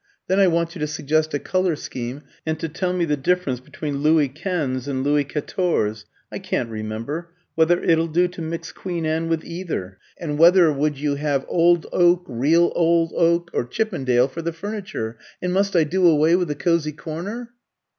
Then 0.25 0.39
I 0.39 0.47
want 0.47 0.73
you 0.73 0.79
to 0.79 0.87
suggest 0.87 1.31
a 1.35 1.37
colour 1.37 1.75
scheme, 1.75 2.23
and 2.43 2.59
to 2.59 2.67
tell 2.67 2.91
me 2.91 3.05
the 3.05 3.15
difference 3.15 3.59
between 3.59 3.97
Louis 3.97 4.29
Quinze 4.29 4.87
and 4.87 5.03
Louis 5.03 5.23
Quatorze 5.23 6.05
(I 6.31 6.39
can't 6.39 6.71
remember), 6.71 7.29
whether 7.53 7.79
it'll 7.79 8.07
do 8.07 8.27
to 8.27 8.41
mix 8.41 8.71
Queen 8.71 9.05
Anne 9.05 9.29
with 9.29 9.45
either. 9.45 9.99
And 10.17 10.39
whether 10.39 10.73
would 10.73 10.97
you 10.97 11.17
have 11.17 11.45
old 11.47 11.85
oak, 11.93 12.25
real 12.27 12.71
old 12.73 13.13
oak, 13.15 13.51
or 13.53 13.63
Chippendale, 13.63 14.27
for 14.27 14.41
the 14.41 14.53
furniture? 14.53 15.19
and 15.39 15.53
must 15.53 15.75
I 15.75 15.83
do 15.83 16.07
away 16.07 16.35
with 16.35 16.47
the 16.47 16.55
cosy 16.55 16.93
corner?" 16.93 17.51